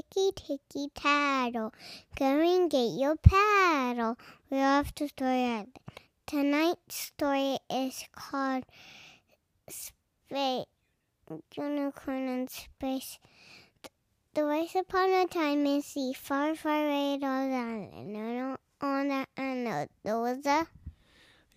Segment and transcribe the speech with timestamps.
[0.00, 1.72] ticky ticky tattle.
[2.16, 4.16] Come and get your paddle.
[4.50, 5.66] We're off to Story.
[6.26, 8.64] Tonight's story is called
[9.68, 10.66] Space
[11.56, 13.18] Unicorn in Space.
[14.34, 18.16] The Once Upon a Time is the far, far away island.
[18.16, 20.66] And on that there was a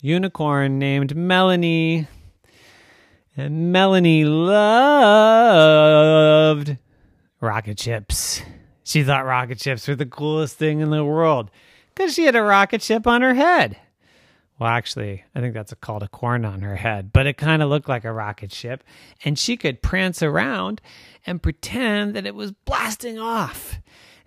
[0.00, 2.06] unicorn named Melanie.
[3.36, 4.62] And Melanie loved
[7.42, 8.40] rocket ships.
[8.84, 11.50] She thought rocket ships were the coolest thing in the world
[11.94, 13.76] because she had a rocket ship on her head.
[14.58, 17.62] Well, actually, I think that's a called a corn on her head, but it kind
[17.62, 18.84] of looked like a rocket ship.
[19.24, 20.80] And she could prance around
[21.26, 23.80] and pretend that it was blasting off.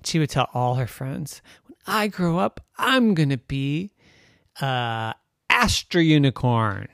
[0.03, 3.94] She would tell all her friends, When I grow up, I'm going to be
[4.61, 5.16] uh, a
[5.50, 6.89] Astro Unicorn.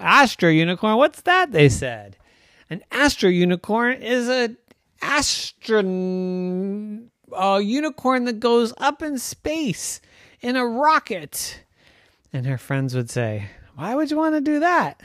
[0.00, 1.52] Astro Unicorn, what's that?
[1.52, 2.16] They said.
[2.68, 4.56] An Astro Unicorn is a
[5.02, 5.82] astro
[7.32, 10.00] a unicorn that goes up in space
[10.40, 11.62] in a rocket.
[12.32, 15.00] And her friends would say, Why would you want to do that?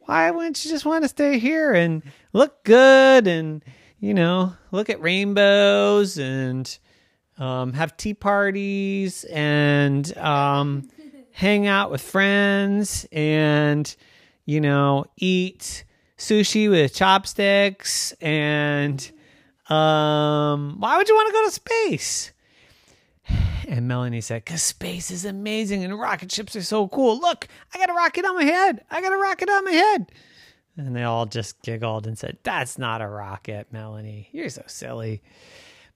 [0.00, 3.64] Why wouldn't you just want to stay here and look good and,
[4.00, 6.78] you know, look at rainbows and
[7.38, 10.88] um, have tea parties and um,
[11.32, 13.94] hang out with friends and,
[14.46, 15.84] you know, eat
[16.20, 19.10] sushi with chopsticks and
[19.70, 22.32] um, why would you want to go to space?
[23.68, 27.18] And Melanie said, Because space is amazing and rocket ships are so cool.
[27.18, 28.84] Look, I got a rocket on my head.
[28.90, 30.12] I got a rocket on my head.
[30.76, 34.28] And they all just giggled and said, That's not a rocket, Melanie.
[34.32, 35.22] You're so silly.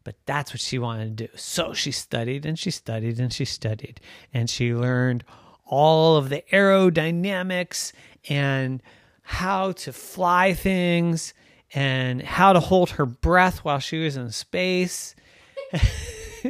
[0.05, 1.33] But that's what she wanted to do.
[1.37, 4.01] So she studied and she studied and she studied.
[4.33, 5.25] And she learned
[5.67, 7.93] all of the aerodynamics
[8.29, 8.83] and
[9.25, 11.35] how to fly things
[11.75, 15.17] and how to hold her breath while she was in space.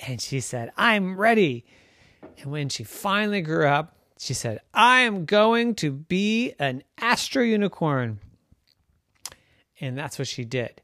[0.00, 1.64] and she said, I'm ready.
[2.38, 7.42] And when she finally grew up, she said, I am going to be an astro
[7.42, 8.18] unicorn.
[9.80, 10.82] And that's what she did.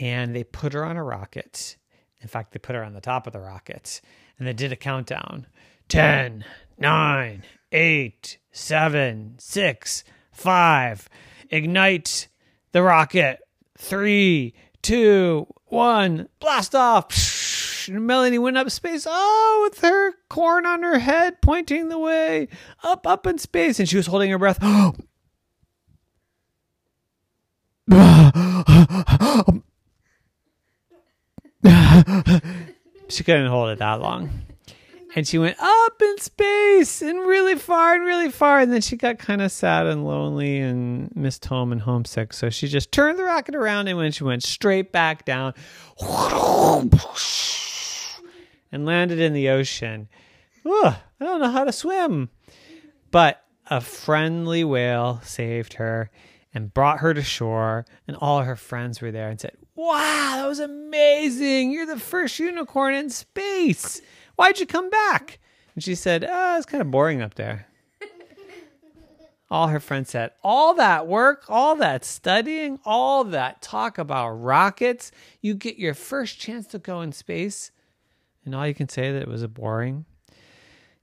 [0.00, 1.76] And they put her on a rocket.
[2.20, 4.00] In fact, they put her on the top of the rocket
[4.38, 5.46] and they did a countdown
[5.88, 6.44] 10,
[6.78, 11.08] 9, 8, 7, 6, 5.
[11.50, 12.28] Ignite
[12.72, 13.40] the rocket.
[13.76, 16.28] Three, two, one.
[16.38, 17.88] Blast off.
[17.88, 19.06] And Melanie went up space.
[19.08, 22.48] Oh, with her corn on her head, pointing the way
[22.82, 23.80] up, up in space.
[23.80, 24.58] And she was holding her breath.
[33.08, 34.30] she couldn't hold it that long.
[35.16, 38.60] And she went up in space and really far and really far.
[38.60, 42.32] And then she got kind of sad and lonely and missed home and homesick.
[42.32, 45.54] So she just turned the rocket around and when she went straight back down
[48.72, 50.08] and landed in the ocean.
[50.64, 52.30] Ugh, I don't know how to swim.
[53.10, 56.10] But a friendly whale saved her
[56.54, 57.84] and brought her to shore.
[58.06, 61.72] And all her friends were there and said, Wow, that was amazing.
[61.72, 64.00] You're the first unicorn in space.
[64.40, 65.38] Why'd you come back?
[65.74, 67.66] And she said, Oh, it's kind of boring up there.
[69.50, 75.12] all her friends said, All that work, all that studying, all that talk about rockets,
[75.42, 77.70] you get your first chance to go in space.
[78.46, 80.06] And all you can say that it was a boring.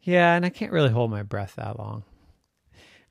[0.02, 2.06] Yeah, and I can't really hold my breath that long.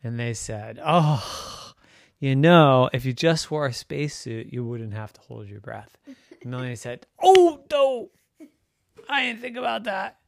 [0.03, 1.73] And they said, Oh,
[2.19, 5.97] you know, if you just wore a spacesuit, you wouldn't have to hold your breath.
[6.43, 8.11] And Melanie said, Oh, no,
[9.09, 10.19] I didn't think about that.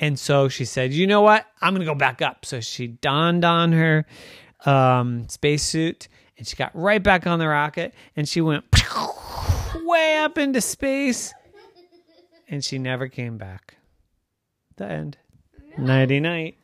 [0.00, 1.46] And so she said, You know what?
[1.60, 2.44] I'm going to go back up.
[2.44, 4.06] So she donned on her
[4.64, 8.64] um, spacesuit and she got right back on the rocket and she went
[9.84, 11.34] way up into space
[12.48, 13.76] and she never came back.
[14.76, 15.18] The end.
[15.76, 16.56] Nighty night.